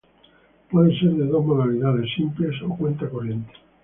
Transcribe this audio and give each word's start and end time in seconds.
Puede 0.71 0.99
ser 0.99 1.11
de 1.11 1.27
dos 1.27 1.45
modalidades; 1.45 2.09
simple 2.17 2.49
o 2.65 2.75
cuenta 2.75 3.07
corriente. 3.07 3.51